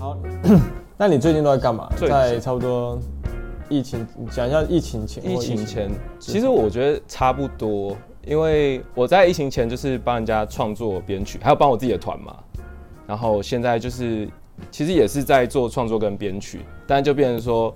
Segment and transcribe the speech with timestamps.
[0.00, 0.16] 好，
[0.96, 1.86] 那你最近都在干嘛？
[2.08, 2.98] 在差不多
[3.68, 5.22] 疫情，讲一下疫情前。
[5.30, 12.34] 疫情前，其实我觉得差不多，因为我在疫情前就是帮人家创作编曲，还有帮我自己的团嘛。
[13.06, 14.26] 然后现在就是，
[14.70, 17.74] 其实也是在做创作跟编曲，但就变成说，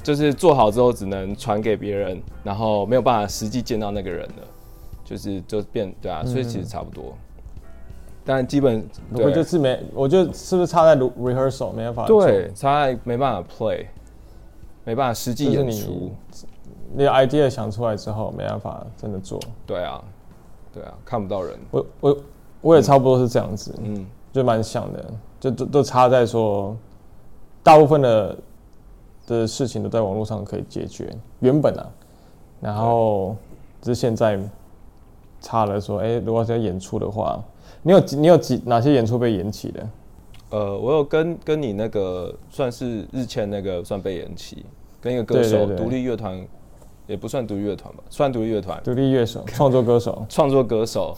[0.00, 4.44] 就是做好之后只能传给别人，然后没有办法实际见到那个人了，
[5.04, 7.06] 就是就变对啊，所以其实差不多。
[7.06, 7.18] 嗯
[8.26, 13.84] 但基本我就是没，我就是不是差在 rehearsal 没办法对，差在没办法 play，
[14.82, 16.10] 没办法实际演出。
[16.90, 19.38] 你，你 idea 想出来之后，没办法真的做。
[19.66, 20.02] 对啊，
[20.72, 21.58] 对啊，看不到人。
[21.70, 22.16] 我我
[22.62, 25.04] 我也差不多是这样子，嗯，就蛮像的，
[25.38, 26.74] 就都都差在说，
[27.62, 28.38] 大部分的
[29.26, 31.86] 的事情都在网络上可以解决，原本啊，
[32.62, 33.36] 然后
[33.82, 34.40] 只是现在
[35.42, 37.38] 差了说，哎、欸，如果是要演出的话。
[37.86, 39.88] 你有你有几哪些演出被延期的？
[40.48, 44.64] 呃，我有跟跟你那个算是日前那个算被延期，
[45.02, 46.42] 跟一个歌手独立乐团，
[47.06, 51.14] 也不算独立乐团吧，算独立乐团，独立乐手，创作歌手， 创作歌手，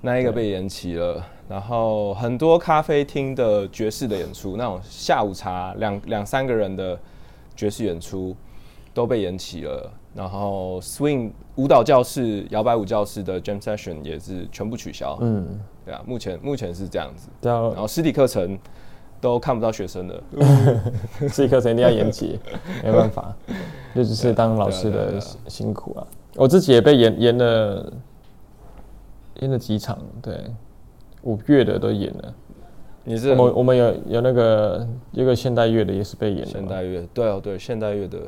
[0.00, 1.26] 那一个被延期了。
[1.48, 6.96] 然后很多咖啡厅的爵士的演出，那种下午茶两两三个人的
[7.56, 8.36] 爵士演出
[8.94, 9.90] 都被延期了。
[10.14, 15.18] 然后 swing 舞蹈教室、摇摆舞教室的 jam session 也是全部取消。
[15.20, 17.28] 嗯，对啊，目前目前是这样子。
[17.40, 17.62] 对啊。
[17.68, 18.58] 然后实体课程
[19.20, 20.22] 都看不到学生的。
[21.30, 22.38] 实体课程一定要延期，
[22.82, 23.34] 没办法，
[23.94, 26.06] 这就是当老师的辛苦啊。
[26.34, 27.92] 我自己也被延延了，
[29.40, 30.44] 延了几场，对，
[31.22, 32.34] 五月的都延了。
[33.04, 36.46] 你是我们我们有有那个一个现代乐的也是被延了。
[36.46, 38.18] 现代乐，对哦对，现代乐的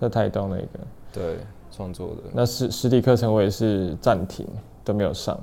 [0.00, 0.68] 在台东那个。
[1.12, 1.38] 对，
[1.72, 4.46] 创作的那实实体课程我也是暂停，
[4.84, 5.36] 都没有上。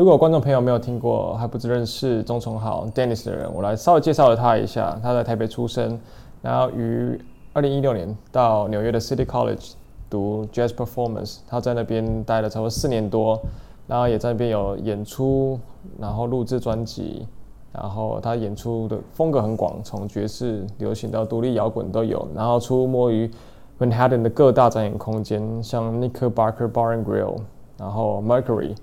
[0.00, 4.98] 如果观众朋友没有听过还不知认识钟崇浩 Dennis 的人，我来稍微介绍了他一下。
[5.02, 6.00] 他在台北出生，
[6.40, 7.20] 然后于
[7.52, 9.72] 二零一六年到纽约的 City College
[10.08, 13.38] 读 Jazz Performance，他在那边待了差不多四年多，
[13.86, 15.60] 然后也在那边有演出，
[15.98, 17.28] 然后录制专辑，
[17.70, 23.30] 然后他演出的风格很广，从爵士、流行到独立摇滚都有，然后出没于。
[23.78, 27.36] Manhattan 的各大展演空间，像 Knickerbocker Bar and Grill，
[27.78, 28.74] 然后 Mercury，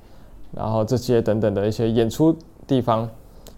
[0.52, 2.36] 然后这些等等的一些演出
[2.66, 3.10] 地方。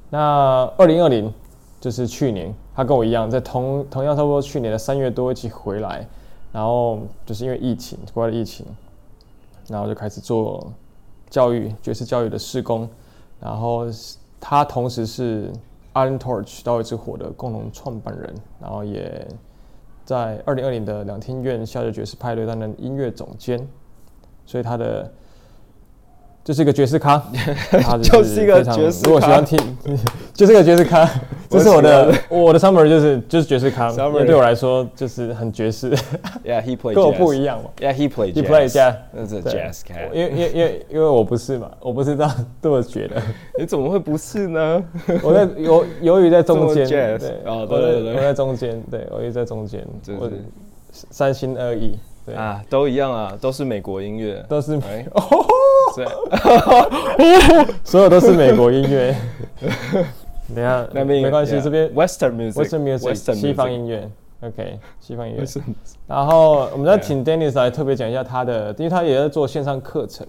[0.09, 1.33] 那二零二零
[1.79, 6.07] 就是去年，他跟我一样，在同同样差不多去年的三月多一起回来，
[6.51, 8.65] 然后就是因为疫情，国外的疫情，
[9.67, 10.71] 然后就开始做
[11.29, 12.89] 教育爵士教育的施工。
[13.39, 13.85] 然后
[14.39, 15.51] 他同时是
[15.93, 19.27] Island Torch 岛屿之火的共同创办人，然后也。
[20.05, 23.69] 在二零二零的两厅院夏日爵士派对担任音乐总监，
[24.43, 25.13] 所以他的
[26.43, 27.21] 就是一个爵士咖，
[28.01, 29.03] 就是一个爵士。
[29.05, 29.59] 如果喜欢听，
[30.33, 31.07] 就是个爵士咖。
[31.49, 35.89] 这是我的我的 summary 就是就是爵士咖，对我来说就是很爵士。
[36.43, 37.69] Yeah, he plays 跟我不一样嘛。
[37.79, 38.95] Yeah, he plays He plays jazz.
[39.11, 40.11] 那是 jazz cat。
[40.13, 43.21] 因为因为因为因为我不是嘛，我不是这样这么觉得。
[43.59, 44.83] 你怎么会不是呢？
[45.23, 46.87] 我在犹犹豫在中间。
[46.87, 49.85] 对，哦，对对对，我在中间，对，我也在中间，
[50.19, 50.29] 我
[50.91, 51.97] 三心二意。
[52.25, 55.05] 对啊，都一样啊，都是美国音乐，都是美。
[57.83, 59.15] 所有都是美国音乐。
[60.55, 64.09] 等下那边，没关系，这边 Western music，Western music，西方音乐
[64.41, 65.43] ，OK，西方音乐。
[66.07, 70.25] 然后我们再请 Dennis 来特别讲一下他的，因为他也在做线上课程，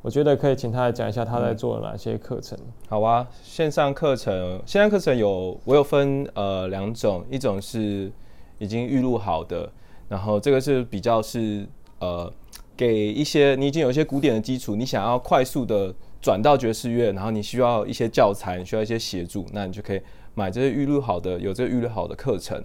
[0.00, 2.58] 我觉得可以请他来讲一下他在做哪些课程。
[2.88, 8.10] 好啊，线上课程，线上课程有我有分呃两种，一种是
[8.58, 9.68] 已经预录好的，
[10.08, 11.66] 然后这个是比较是
[11.98, 12.32] 呃
[12.78, 15.94] 给一些你已经有一些古典的基础，你想要快速的。
[16.20, 20.02] 转到爵士乐，然后你需要一些教材，需要一些协助，那你就可以
[20.34, 22.60] 买这些预录好的，有这个预录好的课程。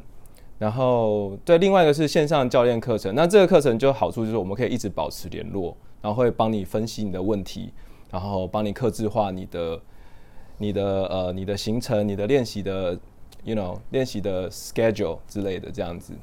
[0.57, 3.13] 然后，对，另外一个是线上教练课程。
[3.13, 7.72] 那这个课程就好处就是我们可以一直保持联络，然后会帮你分析你的问题，
[8.09, 9.80] 然后帮你克制化你的、
[10.57, 12.98] 你的呃、你的行程、你的练习的
[13.44, 16.16] ，you know，练习的 schedule 之类的这样子。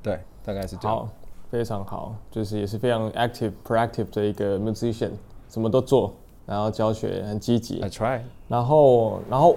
[0.00, 1.10] 对，大概是这样。
[1.48, 5.10] 好，非常好，就是也是非常 active、proactive 的一个 musician，
[5.48, 6.12] 什么都做。
[6.46, 8.20] 然后教学很积极，I try。
[8.48, 9.56] 然后，然后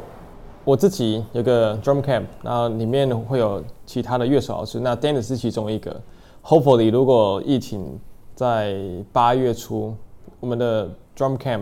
[0.65, 6.01] 我自己有个 drum camp，然后里面会有其他的乐手老师，那 Dennis 是其中一个。
[6.43, 7.99] Hopefully，如果疫情
[8.35, 8.75] 在
[9.13, 9.95] 八月初，
[10.39, 11.61] 我们的 drum camp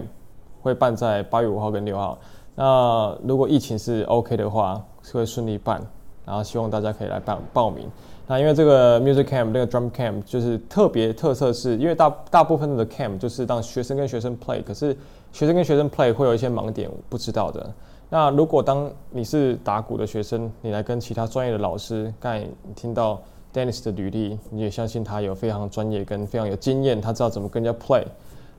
[0.61, 2.17] 会办在八月五号跟六号。
[2.55, 5.79] 那如果疫情是 OK 的话，是会顺利办。
[6.25, 7.89] 然后希望大家可以来报报名。
[8.29, 14.95] 那因为这个 music camp 那个 drum camp 就是特别特色是，因为大大部分的 camp 就是让学生跟学生 play，可是
[15.31, 17.73] 学生跟学生 play 会有一些盲点不知道的。
[18.07, 23.19] 那如果当你是打鼓的学生，你来跟其他专业的老师，刚才你听到
[23.51, 28.03] Dennis 的履历，你也相信他有非常专业跟非常有经验，他知道怎么跟人家 play。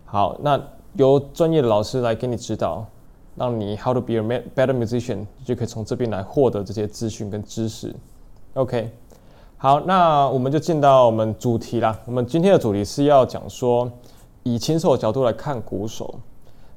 [0.05, 0.61] 好，那
[0.95, 2.85] 由专业的老师来给你指导，
[3.37, 7.95] 让你 how to be a better musician，就可以从这边来获得这些资讯跟知识。
[8.55, 8.91] OK，
[9.63, 11.95] 好，那我们就进到我们主题啦。
[12.07, 13.93] 我们今天的主题是要讲说，
[14.43, 16.19] 以琴手的角度来看鼓手。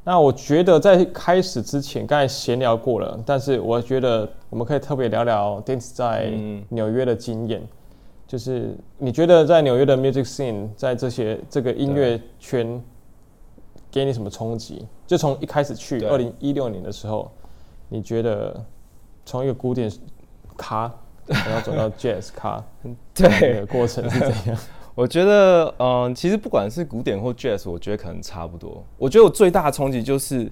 [0.03, 6.33] 那我觉得在开始之前，刚才闲聊过了，但是我觉得我们可以特别聊聊 Dennis 在
[6.67, 7.67] 纽约的经验，嗯、
[8.27, 12.83] 就是你觉得在纽约的 music scene，在这些这个音乐圈，
[13.89, 14.85] 给你什么冲击？
[15.07, 17.31] 就从一开始去二零一六年的时候，
[17.87, 18.61] 你觉得
[19.25, 19.89] 从一个古典
[20.57, 20.93] 咖，
[21.27, 22.63] 然后转到 jazz 咖，
[23.13, 24.57] 对的过程是怎样？
[24.95, 28.85] 我觉得，嗯，其实不管是古典或 jazz，我觉得可能差不多。
[28.97, 30.51] 我觉得我最大的冲击就是，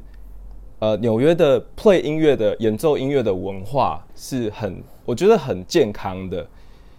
[0.80, 6.44] 呃，纽约的 play 音乐的演奏音乐的文化是很，我觉得很健康的。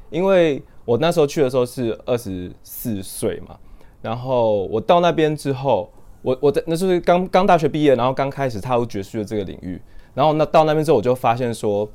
[0.09, 3.57] 因为我那时候去的时候是二十四岁嘛，
[4.01, 5.91] 然后我到那边之后，
[6.23, 9.83] 我我在那时候刚刚大学毕业，然后刚开始踏入爵士乐这个领域，
[10.15, 11.91] 然后那到那边之后，我就发现说。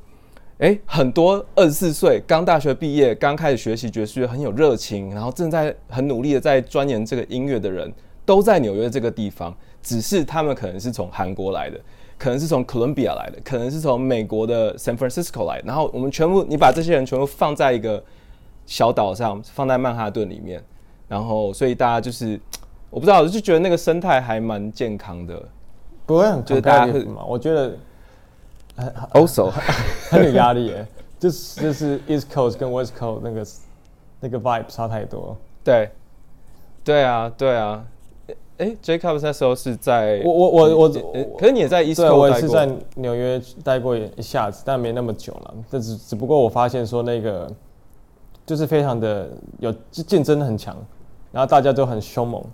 [0.58, 7.92] 哎，很多二十四岁刚大学毕业、刚开始学习爵士乐、很有热情，然后正在很努力的在钻研这个音乐的人，
[8.26, 9.56] 都在纽约这个地方。
[9.80, 11.78] 只是他们可能是从韩国来的，
[12.18, 15.66] 可能是从哥伦比亚来的，可能是从美国的 San Francisco 来的。
[15.68, 18.02] 然后我们全部，你把这些人全部放在一个
[18.66, 20.60] 小岛上，放在曼哈顿里面，
[21.06, 22.38] 然后所以大家就是，
[22.90, 25.40] 我不知道，我就觉得那个生态还蛮健康的，
[26.04, 27.24] 不会很就是大家会嘛？
[27.24, 27.78] 我觉得。
[29.12, 29.50] Also，
[30.08, 30.86] 很有压力耶，
[31.18, 33.46] 就是就是 East Coast 跟 West Coast 那个
[34.20, 35.36] 那个 vibe 差太多。
[35.64, 35.90] 对，
[36.84, 37.84] 对啊，对啊。
[38.58, 40.88] 哎，Jacob 那时候是在我我我我，
[41.38, 45.54] 可是你也在 East Coast 我也是在纽约待过一下子，但没那么久了。
[45.70, 47.50] 但只只不过我发现说那个
[48.46, 49.28] 就是非常的
[49.58, 50.76] 有竞争很强，
[51.32, 52.44] 然后大家都很凶猛。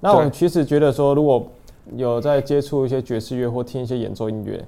[0.00, 1.44] 那我其实觉得说，如果
[1.96, 4.64] 有在接触一些爵士乐或听一些演奏音乐。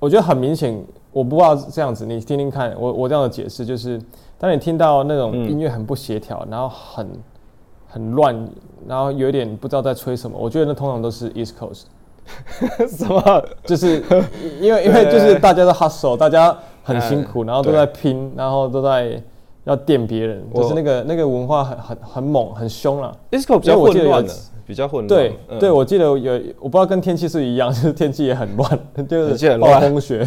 [0.00, 0.82] 我觉得很明显，
[1.12, 4.00] 我不知道这样子，你听听看，我我这样的解释就是，
[4.38, 7.06] 当你听到那种音乐很不协调，然后很
[7.86, 8.48] 很乱，
[8.88, 11.82] 然后有点不知道在吹什么，我觉得那通常都是 East Coast。
[12.88, 13.44] 什么？
[13.64, 14.02] 就是
[14.60, 19.22] 因为因为就是大家都 hustle，大家很辛苦，然后都在拼，然后都在
[19.64, 23.14] 要电别人，就是那个那个文化很很很猛，很凶了。
[23.30, 24.32] East Coast 比较混乱的。
[24.70, 25.08] 比较混乱。
[25.08, 28.70] 对、嗯、对，我记得有，我不知道跟天气是一样， 就是天气也很乱，
[29.08, 30.26] 就是暴风雪，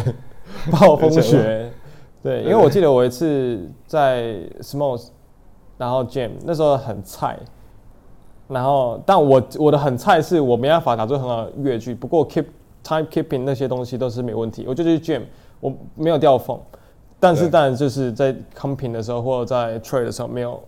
[0.70, 1.72] 暴风雪。
[2.22, 5.08] 对，因为我记得我一次在 Smalls，
[5.78, 7.38] 然后 Jam 那时候很菜，
[8.48, 12.44] 然后但我我的很菜是我没办法打出很好的乐句，不过 keep
[12.82, 14.66] time keeping 那些东西都是没问题。
[14.68, 15.22] 我就去 Jam，
[15.60, 16.60] 我没有掉缝，
[17.18, 20.62] 但是当然就是在 comping 的时候或者在 trade 的时候没有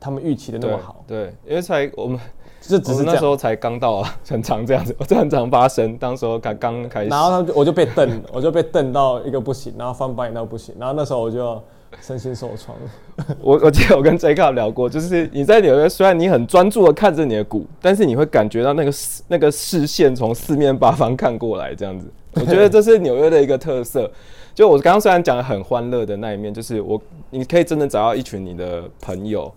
[0.00, 1.04] 他们预期的那么好。
[1.06, 2.18] 对，对，因为才我们。
[2.66, 5.96] 这只是那时候才刚到啊，很常这样子， 这很常发生。
[5.98, 11.62] 当时候刚刚开始，然后他就我就被瞪，我就被瞪到一个不行，然后翻白眼到不行，然后那时候我就
[12.00, 12.76] 身心受创。
[13.40, 22.10] 我我记得我跟 Jacob 聊过，就是你在纽约，虽然你很专注的看着你的鼓，但是你会感觉到那个视那个视线从四面八方看过来，这样子。
[22.34, 24.10] 我觉得这是纽约的一个特色。
[24.54, 29.52] 就我刚刚虽然讲的很欢乐的那一面，就是我你可以真的找到一群你的朋友。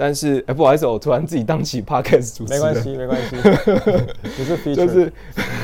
[0.00, 2.62] 但是，哎、欸，不好意思，我突然自己当起 podcast 主持人。
[2.62, 3.36] 没关系，没关系，
[4.38, 4.74] 不是。
[4.74, 5.12] 就是，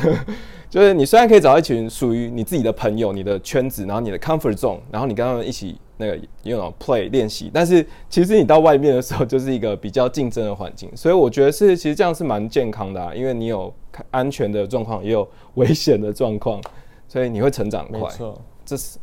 [0.69, 10.91] 就是你虽然可以找一群属于你自己的朋友、你的圈子，然后你的 comfort zone，然后你跟他们一起那个用 you know, play 练习，但是其实你到外面的时候，就是一个比较竞争的环境。
[10.95, 13.73] 所以我觉得是，其实这样是蛮健康的啊，因为你有
[14.11, 16.61] 安全的状况，也有危险的状况，
[17.09, 18.01] 所以你会成长快。
[18.01, 18.99] 没错，这是。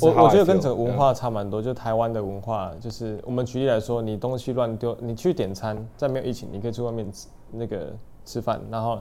[0.00, 7.92] 我我觉得跟整个文化差蛮多，就台湾的文化，就是我们举例来说，你东西乱丢，你去点餐，在没有疫情，你可以去外面吃那个
[8.24, 8.94] 吃饭，然后，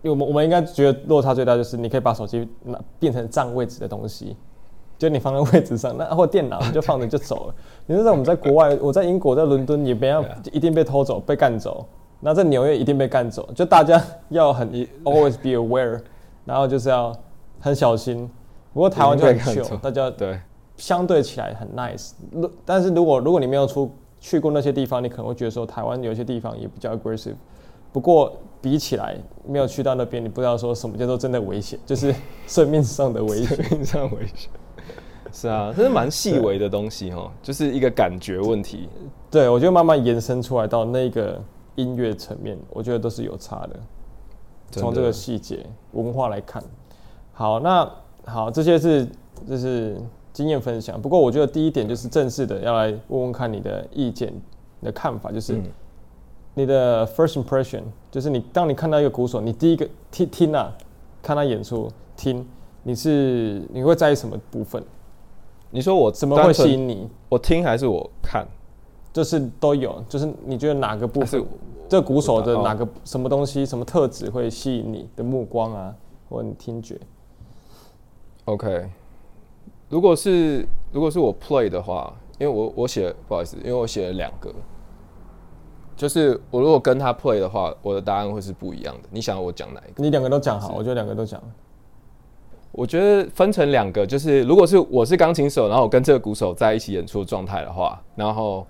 [0.00, 4.34] 因为我们我们应该觉得落差最大就是你可以把手机拿变成占位置的东西，
[4.96, 7.54] 就你放在位置上，那或电脑你就放着就走了。
[7.84, 11.84] 你知道我们在国外，我在英国，在伦敦也不要 一定被偷走、被干走，
[12.20, 14.70] 那在纽约一定被干走，就大家要很
[15.04, 16.00] always be aware，
[16.46, 17.14] 然后就是要
[17.60, 18.30] 很小心。
[18.74, 20.38] 不过台湾就很 chill，大家对
[20.76, 22.12] 相对起来很 nice。
[22.66, 23.90] 但是如果如果你没有出
[24.20, 27.36] 去过那些地方，你可能会觉得说台湾有些地方也比较 aggressive。
[27.92, 29.16] 不过比起来
[29.46, 32.12] 没有去到那边，你不知道说什么叫做真的危险， 就是
[32.48, 34.50] 生命上的危险，生命上危险。
[35.32, 38.88] 是啊，这是蛮细微的东西哦，就是一个感觉问题。
[39.30, 41.40] 对，我觉得慢慢延伸出来到那个
[41.76, 43.80] 音乐层面，我觉得都是有差的。
[44.72, 46.62] 从这个细节文化来看。
[47.32, 47.88] 好，那
[48.24, 49.06] 好，这些是
[49.48, 49.96] 就是
[50.32, 51.00] 经验分享。
[51.00, 54.32] 不过我觉得第一点就是正式的要来问问看你的意见、
[54.80, 55.60] 你的看法，就是
[56.54, 60.72] 你的 first impression，就是你当你看到一个鼓手，你第一个听听啊，
[61.22, 62.46] 看他演出听，
[62.82, 64.82] 你是你会在意什么部分？
[65.70, 67.08] 你说我怎么会吸引你？
[67.28, 68.46] 我听还是我看？
[69.12, 71.44] 就是都有，就是你觉得哪个部分？
[71.88, 75.94] 这鼓手的哪个什么东西、什么特质会吸引你的目光啊，
[76.28, 76.98] 或者你听觉
[78.46, 78.90] ？OK，
[79.88, 84.52] 如果是如果是我 play 的话，因为我我写不好意思，因为我写了两个，
[85.96, 89.08] 就是我如果跟他 play 的话，我的答案会是不一样的。
[89.10, 90.02] 你想要我讲哪一个？
[90.02, 91.40] 你两个都讲好，我觉得两个都讲。
[92.72, 98.66] 我觉得分成两个，就是如果是我是钢琴手，然后我跟这个鼓手在一起演出的状态的话，然后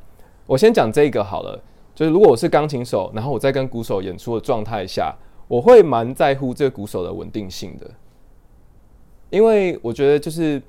[0.47, 1.59] 我先讲这个好了。
[1.95, 5.15] 就是如果我是钢琴手，然后我在跟鼓手演出的状态下，
[5.49, 7.89] 我会蛮在乎这个鼓手的稳定性的，
[9.35, 10.63] 因为我觉得就是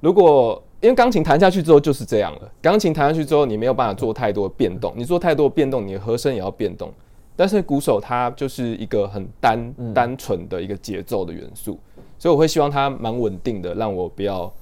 [0.00, 6.92] 如果因为钢琴弹下去之后就是这样了，钢琴弹下去之后你没有办法做太多的变动，你做太多的变动，你的和声也要变动，
[7.36, 11.78] 但是鼓手它就是一个很单单纯的一个节奏的元素，
[12.18, 14.52] 所以我会希望它蛮稳定的，让我不要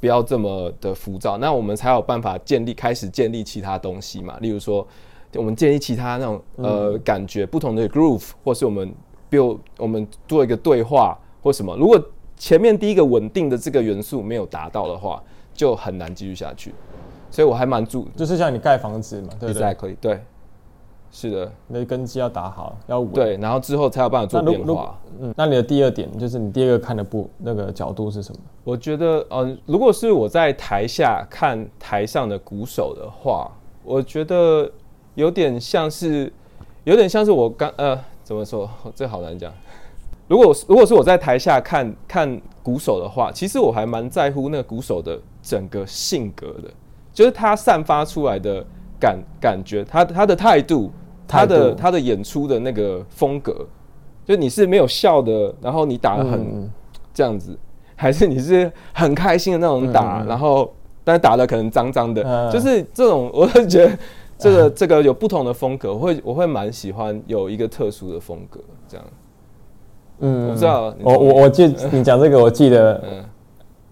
[0.00, 4.86] 不要这么的浮躁，那我们才有办法建立开始建立其他东西嘛，例如说。
[5.36, 8.94] 我们建立其他那种呃感觉不同的 groove，或是我们
[9.28, 11.76] build 我们做一个对话或什么。
[11.76, 12.00] 如果
[12.36, 15.22] 前面第一个稳定的这个元素没有达到的话，
[15.52, 16.74] 就很难继续下去。
[17.30, 20.20] 所以我还蛮注，就是像你盖房子嘛，对不对？Exactly，对，
[21.10, 23.12] 是的，那个根基要打好，要稳。
[23.12, 24.98] 对，然后之后才有办法做变化。
[25.20, 28.40] 嗯，那你的第二点就是你第二个看的不那个角度是什么？
[28.64, 33.50] 我觉得，嗯、呃，如果是我在台下看台上的鼓手的话，
[33.82, 34.70] 我觉得。
[35.16, 36.32] 有点像是，
[36.82, 38.68] 有点像是我刚呃，怎么说？
[38.96, 39.52] 这好难讲。
[40.26, 46.70] 如果如果是我在台下看看鼓手的话，其实我还蛮在乎那个鼓手的整个性格的，
[47.12, 48.64] 就是他散发出来的
[48.98, 50.90] 感感觉，他他的态度，
[51.28, 53.66] 他的他的演出的那个风格，
[54.24, 56.70] 就你是没有笑的，然后你打得很
[57.12, 57.58] 这样子，
[57.94, 60.72] 还是你是很开心的那种打，然后
[61.04, 63.98] 但是打的可能脏脏的，就是这种，我会觉得。
[64.36, 69.06] 这个这个有不同的风格，我会我会蛮喜欢有一个特殊的风格，这样。
[70.20, 70.94] 嗯，我知道。
[71.02, 72.94] 我我我记你讲这个，我记得。
[73.04, 73.24] 嗯。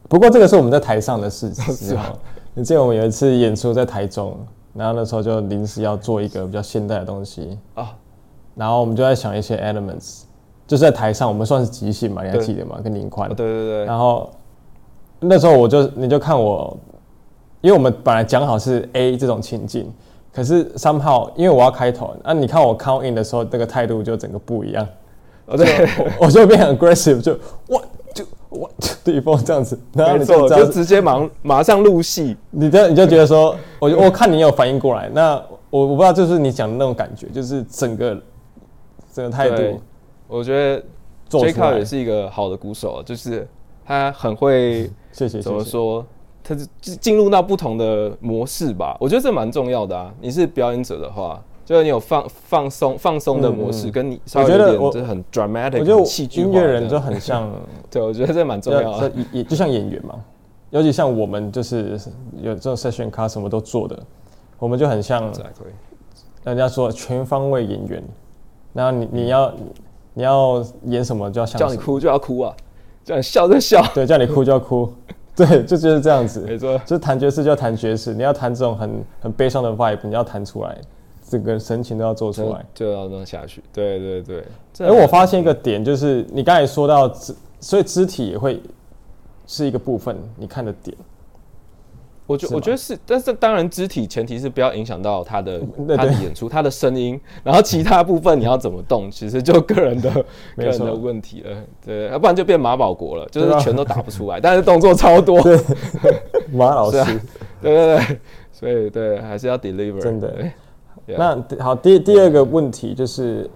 [0.09, 2.13] 不过这个是我们在台上的事情，是吧？
[2.53, 4.37] 你记得我们有一次演出在台中，
[4.75, 7.95] 然后那时候就临时要做一个比较现代的东西啊，
[8.55, 10.25] 然后我们就在想一些 elements，
[10.67, 12.79] 就是在台上我们算是即兴嘛，你还记得吗？
[12.85, 13.27] 跟林宽。
[13.35, 13.85] 对对对。
[13.87, 14.31] 然后
[15.19, 16.77] 那时候我就你就看我，
[17.63, 19.91] 因为我们本来讲好是 A 这种情境。
[20.31, 24.87] 可是 somehow 因为我要开头，啊，你看我 count in 的时候，那个态度就整个不一样。
[25.47, 25.89] 哦，对，
[26.21, 27.83] 我就变很 aggressive，就我
[28.15, 28.71] 就我
[29.05, 35.35] 对方这样子，然后你就就直接马马上入戏，你就你就觉得说，我我看你有反应过来，那
[35.71, 38.17] 我我不知道就是你讲的那种感觉，就是整个
[39.13, 39.81] 整个态度，
[40.29, 40.83] 我觉得
[41.29, 43.47] J Card 也是一个好的鼓手，就是
[43.85, 46.05] 他很会， 谢谢，怎么说？
[46.45, 50.13] 他是进入到不同的模式吧，我觉得这蛮重要的啊。
[50.21, 57.51] 你是表演者的话，就是你有放放松放松的模式，跟你稍微有点就是很 dramatic，我觉得音乐人就很像，
[57.91, 60.15] 对，我觉得这蛮重要的，也就像演员嘛，
[60.71, 61.99] 尤其像我们就是
[62.43, 63.99] 有这种 session card 什么都做的，
[64.59, 65.33] 我们就很像，
[66.45, 68.03] 人家说全方位演员，
[68.73, 69.55] 然后你你要
[70.15, 72.55] 你要演什么就要像，叫你哭就要哭啊，
[73.05, 74.93] 叫你笑就笑， 对，叫你哭就要哭。
[75.35, 76.41] 对，就就是这样子。
[76.43, 80.77] 没错，就是弹爵士就要弹爵士，你要弹这种很很悲伤的 vibe，你要弹出来，
[81.33, 83.63] 整个神情都要做出来，就，就要弄下去。
[83.73, 84.45] 对对对。
[84.87, 88.61] 而我发现一个点，就是你刚才说到肢，所以肢体也会
[89.47, 90.95] 是一个部分，你看的点。
[92.27, 95.59] 我觉我觉得是，但是当然肢体前提是不要影响到他的
[95.97, 100.11] 他的演出，他的声音，然后其他部分你要怎么动，其实就个人的
[100.57, 105.41] 个人的问题了，对，要不然就变马保国了，就是全都打不出来，但是动作超多。
[106.53, 107.03] 马老师，
[107.63, 108.19] 对对对，
[108.53, 110.01] 所以对还是要 deliver。
[110.01, 110.33] 真的。
[111.07, 113.49] 那好，第第二个问题就是，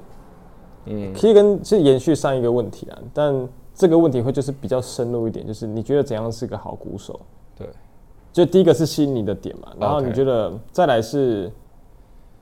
[0.87, 7.19] 嗯，可以跟是延续上一个问题啊，但这个问题会就是比较深入一点，就是你觉得怎样是个好鼓手？
[7.57, 7.67] 对。
[8.33, 11.51] 就第一个是吸引你的点嘛，然后你觉得再来是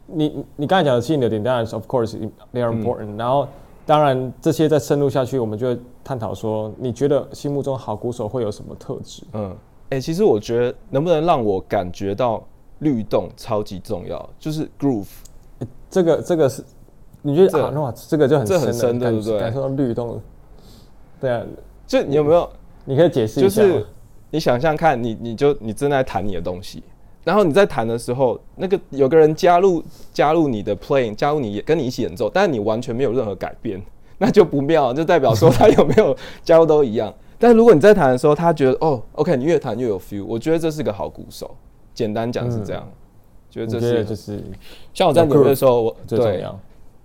[0.07, 2.19] 你，你你刚才讲的吸引你的点，当然是 of course
[2.53, 3.17] they are important，嗯。
[3.17, 3.47] 然后
[3.87, 9.23] 当然这些再深入下去，我们就会探讨说，你觉得心目中好鼓手会有什么特质？
[9.35, 9.51] 嗯，
[9.91, 12.43] 哎、欸，其实我觉得能不能让我感觉到
[12.81, 15.07] 律动超级重要，就是 groove。
[15.61, 16.63] 欸、这个这个是
[17.23, 17.71] 你觉得这啊？
[17.81, 19.39] 哇，这个就很深，这很深，对不对？
[19.39, 20.21] 感受到律动，
[21.21, 21.43] 对啊。
[21.87, 22.49] 就你有没有？
[22.85, 23.63] 你可以解释一下。
[23.63, 23.87] 就是
[24.31, 26.83] 你想象看，你你就你正在弹你的东西，
[27.23, 33.81] 然后你在弹的时候，那个有个人加入加入你的 playing，加入你跟你一起演奏，但是你完全没有任何改变，
[34.19, 37.13] 那就不妙，就代表说他有没有加入都一样。
[37.39, 41.55] 但是如果你在弹的时候，他觉得哦，OK，你越弹越有 feel，我觉得这是个好鼓手。
[41.95, 42.93] 简单讲是这样，嗯、
[43.49, 44.45] 觉得这是就是
[44.93, 46.45] 像我在纽约的时候，我对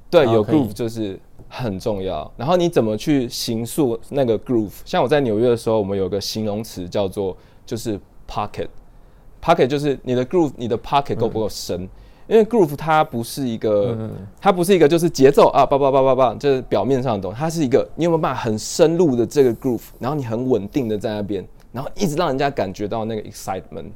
[0.09, 1.19] 对有 groove 就是。
[1.51, 4.69] 很重要，然后你怎么去形塑那个 groove？
[4.85, 11.81] 像我在纽约的时候，我们有个形容词叫做就是 pocket，pocket 就是你的 groove，你的 pocket 够不够深？
[11.81, 11.89] 嗯、
[12.27, 23.89] 因为 groove 它不是一个，嗯、它不是一个就是节奏啊，叭叭叭叭叭，就是表面上的东西，它是一个你有没有办法很深入的这个 groove，然后你很稳定的在那边，然后一直让人家感觉到那个 excitement。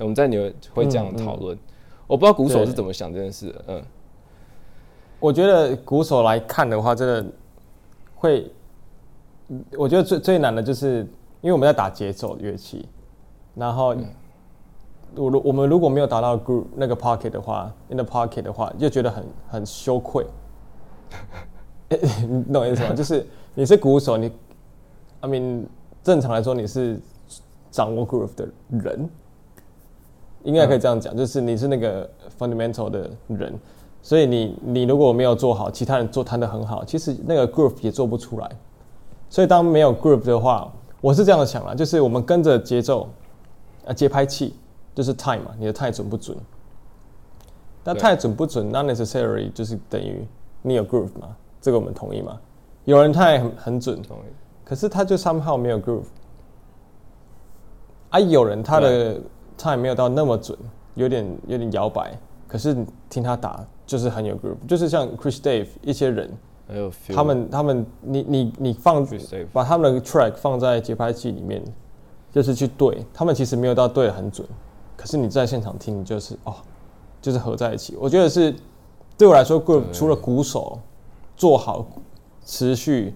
[0.00, 1.72] 我们在纽约会这样讨论，嗯嗯、
[2.06, 3.82] 我不知道鼓手是怎么想这件事的，嗯。
[5.18, 7.26] 我觉得鼓手来看的话，真的
[8.14, 8.50] 会，
[9.76, 11.00] 我觉得最最难的就是，
[11.42, 12.88] 因为我们在打节奏乐器，
[13.54, 13.94] 然后
[15.14, 20.24] 我如我们如果没有达到 groove 那个 pocket 的话，in the pocket 的话，就觉得很很羞愧。
[21.90, 22.94] 你懂我意思吗？
[22.94, 24.32] 就是你是鼓手，你
[25.20, 25.66] ，I mean，
[26.02, 26.98] 正常来说你是
[27.70, 29.10] 掌握 groove 的人，
[30.44, 33.54] 应该可以这样讲，就是你是那个 fundamental 的人。
[34.02, 38.50] 所以你你如果没有做好，其他人做弹的很好，其实那个 groove 也做不出来。
[39.28, 43.08] 所以当没有 groove 的话，我是这样想啦，就是我们跟着节奏，
[43.86, 44.54] 啊节拍器
[44.94, 46.36] 就是 time 嘛，你的 time 准不准？
[47.84, 50.26] 那 time 准不准，not necessarily 就是等于
[50.62, 51.36] 你有 groove 嘛？
[51.60, 52.40] 这个我们同意吗？
[52.86, 54.00] 有人 time 很很准，
[54.64, 56.06] 可是他就 somehow 没有 groove。
[58.08, 59.20] 啊，有人他的
[59.60, 60.56] time 没有到那么准，
[60.94, 62.76] 有点有点摇摆，可是
[63.08, 63.64] 听他打。
[63.86, 66.30] 就是很有 group，就是像 Chris Dave 一些人，
[67.12, 69.04] 他们他们你你你放
[69.52, 71.60] 把他们的 track 放在节拍器里面，
[72.30, 74.46] 就是去对，他们其实没有到对的很准，
[74.96, 76.54] 可是你在现场听，就是哦，
[77.20, 77.96] 就是合在一起。
[78.00, 78.54] 我觉得是
[79.18, 80.78] 对我来说，group 除了鼓手
[81.36, 81.84] 做好
[82.44, 83.12] 持续，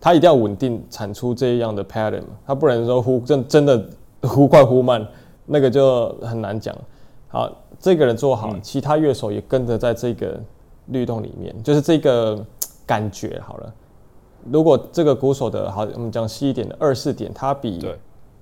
[0.00, 3.88] 他一定要稳定产出这样的 pattern，他不能说忽真真的
[4.22, 5.06] 忽快忽慢，
[5.48, 6.76] 那个就很难讲。
[7.26, 7.50] 好。
[7.80, 10.36] 这个人做好，其他乐手也跟着在这个
[10.86, 12.44] 律动里面，就是这个
[12.84, 13.72] 感觉好了。
[14.50, 17.88] 如果这个鼓手的好，我们讲细一点的二四点，它比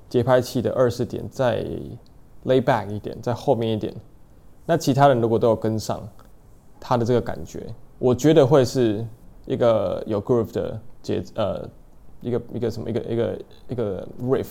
[0.08, 1.62] 节拍器的二四点再
[2.46, 3.94] lay back 一点，在后面一点，
[4.64, 6.00] 那其他人如果都有跟上
[6.80, 7.66] 他的这个感觉，
[7.98, 9.06] 我觉得会是
[9.44, 11.68] 一个有 groove 的节呃，
[12.22, 13.38] 一个一个什么一个一个
[13.68, 14.46] 一个 riff，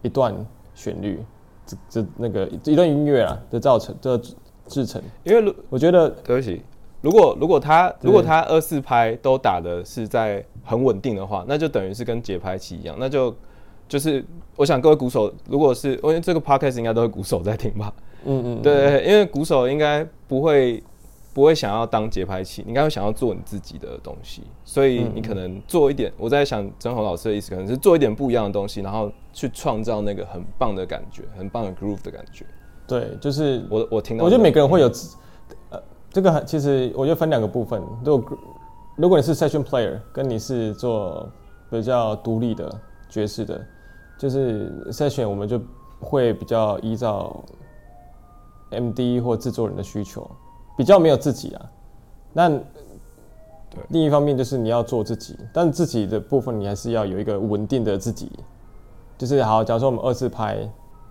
[0.00, 0.34] 一段
[0.74, 1.22] 旋律。
[1.68, 4.18] 这这那个一段音乐啊的造成的
[4.66, 6.62] 制成，因为我觉得对不起，
[7.02, 13.34] 如果如果他如果他二四拍都打的是在很稳定的话，那就等于是跟节拍器一样，那就
[13.86, 14.24] 就是
[14.56, 17.92] 我想各位鼓手，如果是因为这个 podcast 应该都是鼓手在听吧，
[18.24, 20.82] 嗯嗯，对，因为鼓手应该不会。
[21.38, 26.10] 不会想要当节拍器，你应该会想要做你自己的东西，所以你可能做一点。
[26.10, 32.44] 嗯、我在想曾红老师的意思，可能是做一点不一样的东西，然后去创造那个很棒的感觉，很棒的 groove 的感觉。
[32.88, 34.90] 对，就是我我听到，我觉得每个人会有，
[35.70, 37.80] 呃，这个其实我觉得分两个部分。
[38.04, 38.38] 如果
[38.96, 41.30] 如果你是 session player，跟你是做
[41.70, 42.68] 比较独立的
[43.08, 43.64] 爵士的，
[44.18, 45.60] 就是 session，我们就
[46.00, 47.44] 会比较依照
[48.72, 50.28] MD 或制作人的需求。
[50.78, 51.70] 比较没有自己啊，
[52.32, 52.48] 那
[53.88, 58.30] 另一方面就是你要做自己，但自己的部分你还是要有一个稳定的自己，
[59.18, 60.56] 就是好，假如说我们二次拍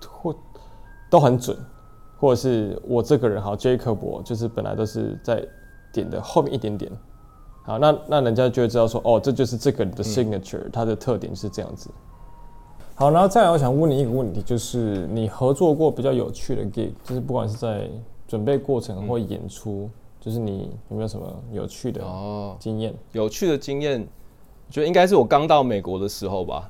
[0.10, 0.34] 或
[1.10, 1.58] 都很准，
[2.18, 5.46] 或者是我这个人好，Jacob 我就是本来都是在
[5.92, 6.90] 点的后面一点点，
[7.64, 11.90] 好，那那人家就会知道说，哦，这就是这个人的 signature，它的特点是这样子。
[12.96, 17.90] 好，然后再来我想问你一个问题，就是你合作过比较有趣的 gig，就是不管是在
[18.28, 22.04] 准备过程或演出，嗯、就是你有没有什么有趣的
[22.60, 22.94] 经验？
[23.14, 24.06] 有趣的经验，
[24.68, 26.70] 我觉得应该是我刚到美国的时候吧。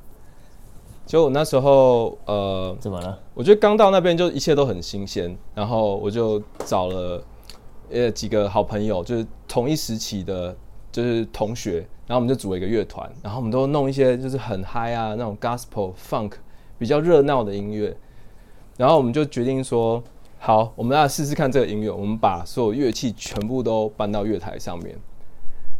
[1.06, 3.18] 就我那时候，呃，怎么了？
[3.34, 7.24] 我觉得刚到那边就一切都很新鲜，然后我就找了
[7.90, 10.56] 呃几个好朋友，就是同一时期的，
[10.92, 16.34] 就是同学，然后我们就组了一个乐团，然后我们都弄一些就是很嗨啊那种 gospel funk
[16.78, 17.96] 比较热闹的音乐，
[18.76, 20.04] 然后我们就决定说。
[20.48, 21.92] 好，我们来试试看这个音乐。
[21.92, 24.98] 我们把所有乐器全部都搬到月台上面，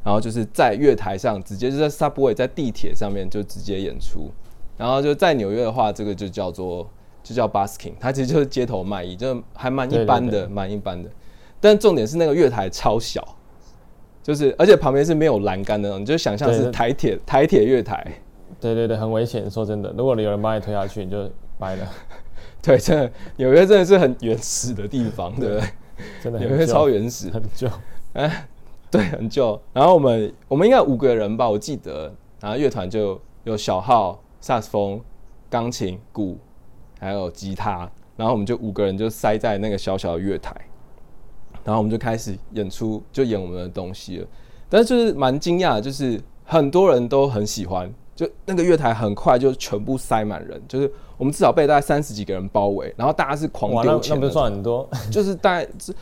[0.04, 4.30] 然后就是在月台上直接就在 subway 在地铁上面就直接演出。
[4.76, 6.86] 然后就在纽约的话，这个就叫做
[7.24, 11.10] 就叫 busking，它其实就是街头卖艺，就还蛮一般的，蛮一般的。
[11.62, 13.26] 但重点是那个月台超小，
[14.22, 18.06] 就是而且旁边是没有栏杆的，你就想象是台铁台铁月台。
[18.60, 19.50] 对对对，很危险。
[19.50, 21.88] 说真的，如果你有人把你推下去，你就掰了。
[22.68, 25.70] 对，真的纽约真的是很原始的地方，对不对？
[26.22, 27.70] 真的纽约超原始，很旧。
[28.12, 28.46] 哎，
[28.92, 29.60] 对，很旧。
[29.72, 32.14] 然后我们我们应该五个人吧，我记得。
[32.42, 35.02] 然后乐团就有小号、萨克斯风、
[35.50, 36.38] 钢琴、鼓，
[37.00, 37.90] 还有吉他。
[38.18, 40.54] 然后我们就五个人就塞在那个小小的乐台，
[41.64, 44.28] 然后我们就开始演出，就演我们的东西了。
[44.68, 54.90] 但是就是蛮惊讶的，就是很多人都很喜欢，就那个月台很快就全部塞满人，就是我们至少被大概三十几个人包围，然后大家是狂丢钱，那不是赚很多？
[55.12, 55.94] 就是大概是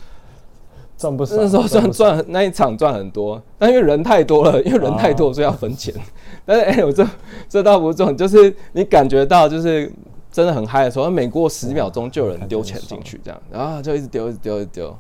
[0.96, 1.36] 赚不少。
[1.38, 5.94] 那时候赚赚那一场赚很多，但因为人太多了，因为人太多，所以要分钱。
[6.46, 7.06] 但是哎，我这
[7.50, 9.92] 这倒不重，就是你感觉到就是
[10.32, 14.98] 真的很嗨的时候，每过十秒钟就有人丢钱进去，这样，然后就一直丢，一直丢，一直丢，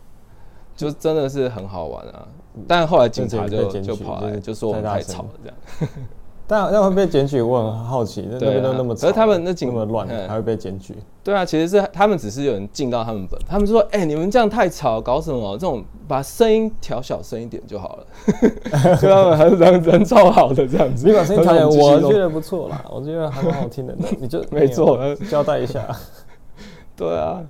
[0.75, 2.27] 就真的是很好玩啊。
[2.67, 5.89] 但后来警察就就跑来，就说我们太吵了这样。
[6.47, 10.95] 但那会被检举，我很好奇，那边都那么吵，而他们那警那么乱，还会被检举？
[11.23, 15.53] 对啊，其实是他们只是有人进到他们本，他们说：“哎，你们这样太吵，搞什么？
[15.57, 18.05] 这种把声音调小声一点就好了。
[19.01, 23.95] ”对他们还是人人超好的这样子，你把声音调小，我觉得不错啦，我觉得还蛮好听的。
[24.19, 25.87] 你就没错，交代一下。
[26.95, 27.41] 对啊。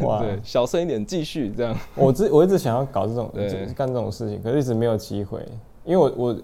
[0.00, 1.76] 哇，对，小声一点，继续这样。
[1.94, 3.30] 我之我一直想要搞这种
[3.76, 5.44] 干这种事情，可是一直没有机会，
[5.84, 6.36] 因为我我，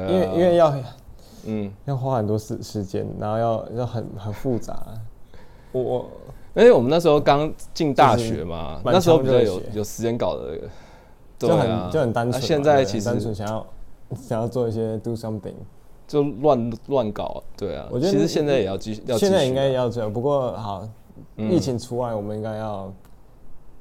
[0.00, 0.74] 因为因为要
[1.44, 4.76] 嗯要花很多时时间，然后要要很很复杂。
[5.72, 6.06] 我我，
[6.54, 10.58] 因为我们那时候刚进大学嘛，那时候比较有有时间搞的，
[11.38, 12.42] 就很就很单纯。
[12.42, 13.66] 现在其实单纯想要
[14.14, 15.54] 想要做一些 do something，
[16.06, 17.42] 就乱乱搞。
[17.56, 20.12] 对啊，我觉得其实现在也要继续，现在应该要这样。
[20.12, 20.88] 不过好。
[21.38, 22.92] 疫情除外，我们应该要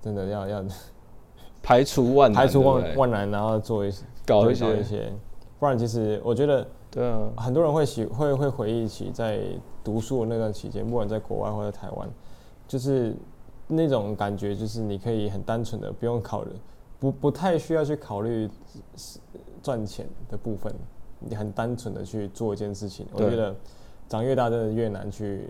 [0.02, 0.64] 真的要要
[1.62, 5.12] 排除万排除万万难，然后做一些搞一些，一些，
[5.60, 9.42] 不然其实我觉得，对啊，很多人会喜会会回忆起在
[9.84, 12.10] 读书的那段期间，不管在国外或者台湾，
[12.68, 13.16] 就是
[13.68, 16.52] 那种感觉，就是你可以很单纯的不用考虑，
[17.00, 18.50] 不不太需要去考虑
[19.62, 20.74] 赚钱的部分，
[21.20, 23.06] 你很单纯的去做一件事情。
[23.14, 23.56] 我觉得
[24.08, 25.50] 长越大，真的越难去。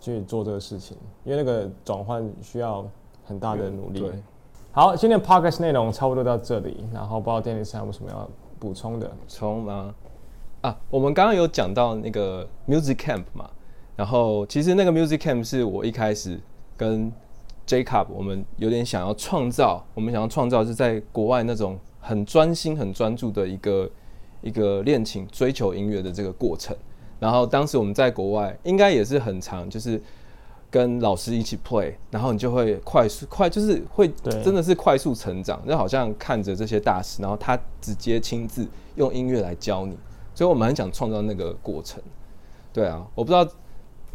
[0.00, 2.84] 去做这个事情，因为那个转换需要
[3.24, 4.00] 很大的努力。
[4.00, 4.12] 对，
[4.70, 8.28] 好，今天 podcast 内容差不多到这里，然后不知道 Dennis 还有什么要
[8.64, 9.14] 补充的？
[9.28, 9.94] 充吗？
[10.62, 13.50] 啊，我们刚刚有讲到那个 Music Camp 嘛，
[13.94, 16.40] 然后其实那个 Music Camp 是我一开始
[16.74, 17.12] 跟
[17.66, 23.90] Jacob 我们有点想要创造，我们想要创造是在国外那种很专心、很专注的一个
[24.40, 26.74] 一个恋情、追求音乐的这个过程。
[27.20, 30.00] 然后当时我们在国外，应该也是很长，就是
[30.74, 34.08] 跟老师一起 play，然后你就会快速快，就是会
[34.42, 39.96] 真的是快速成长，就好像看着这些大师，然后他直接亲自用音乐来教你，
[40.34, 42.02] 所以我们很想创造那个过程。
[42.72, 43.48] 对啊，我不知道，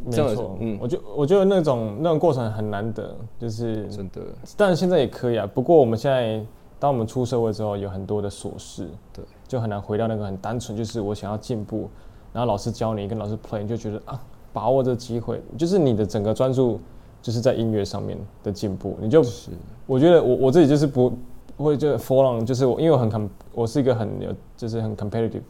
[0.03, 4.21] 没错，嗯，我就我觉得那种那种过程很难得，就是真的，
[4.57, 5.47] 但是现在也可以啊。
[5.47, 6.45] 不过我们现在
[6.77, 11.89] 当我们出社会之后，有很多的琐事，对，就很难回到那个很单纯，就是我想要进步。
[12.33, 16.79] 然后老师教你，跟老师 play，你就觉得啊，把握这机会，就是你的整个专注
[17.21, 18.97] 就是在音乐上面的进步。
[19.01, 19.51] 你就，是
[19.85, 21.11] 我觉得我我自己就是不
[21.55, 25.41] 不会就 for long，就是我因为我很 com，我是一个很有就是很 competitive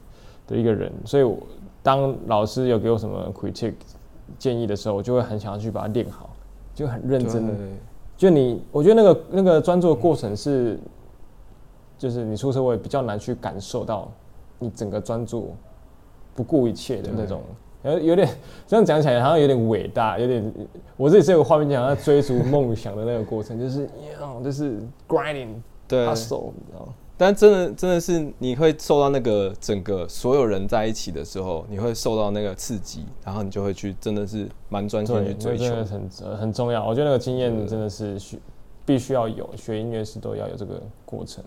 [0.47, 1.37] 的一个人，所以我
[1.81, 3.73] 当老师有给我什么 critique
[4.37, 6.29] 建议的时候，我就会很想要去把它练好，
[6.75, 7.53] 就很认真的。
[8.17, 10.79] 就你，我觉得那个那个专注的过程是，
[11.97, 14.11] 就是你出社会比较难去感受到
[14.59, 15.55] 你整个专注。
[16.35, 17.41] 不顾一切的那种，
[17.83, 18.27] 有有点
[18.67, 20.53] 这样讲起来好像有点伟大，有点
[20.97, 23.89] 我自己是有个画面讲，在追逐梦想的那个过程，就是
[24.43, 25.55] 就是 grinding，
[25.87, 26.93] 对，hustle，你知道吗？
[27.17, 36.85] 但真的真的是你会受到那个整个所有人在一起的时候，你会受到那个刺激，然后你就会去真的是蛮专心去追求，真的很很重要。
[36.87, 38.39] 我觉得那个经验真的是需
[38.85, 41.43] 必须要有，学音乐是都要有这个过程。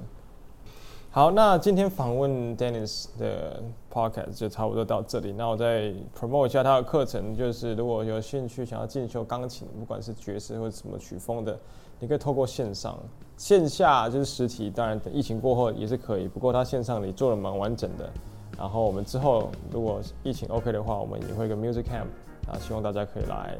[1.14, 5.30] 好，那今天访问 Dennis 的 Podcast 就差不多到这里。
[5.30, 11.54] 那我再 promote 一下他的课程，就是如果有兴趣想要进修钢琴，不管是爵士或者什么曲风的，
[12.00, 12.98] 你可以透过线上、
[13.36, 14.70] 线下就是实体。
[14.70, 16.26] 当然，等疫情过后也是可以。
[16.26, 18.08] 不过他线上你做的蛮完整的。
[18.56, 22.06] 然后我们之后如果疫情 OK 的话，我们也会有个 Music Camp，
[22.50, 23.54] 啊，希望大家可以来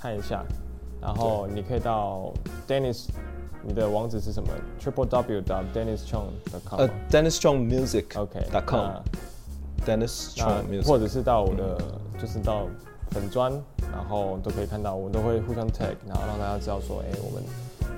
[0.00, 0.42] 看一下。
[1.02, 2.32] 然后你可以到
[2.66, 3.08] Dennis。
[3.66, 4.48] 你的网址是什么
[4.80, 6.80] ？Triple W dot Dennis Chong dot com。
[6.80, 8.20] 呃，Dennis Chong Music。
[8.20, 8.46] OK。
[8.52, 9.02] dot com。
[9.86, 10.86] Dennis Chong Music。
[10.86, 11.78] 或者是到我的，
[12.20, 12.66] 就是到
[13.10, 13.52] 粉砖，
[13.92, 17.42] 然后都可以看到，我们都会互相 tag，然后让大家知道说，哎，我们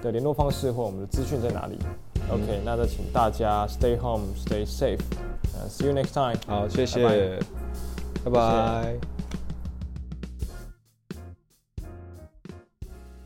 [0.02, 1.78] 的联络方式或我们的资讯在哪里。
[2.28, 5.00] OK，那就请大家 stay home，stay safe。
[5.54, 6.36] 呃，See you next time。
[6.46, 7.38] 好，谢谢。
[8.24, 9.15] 拜拜。